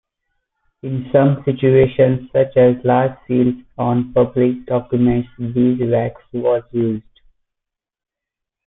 [0.81, 7.03] In some situations, such as large seals on public documents, beeswax was used.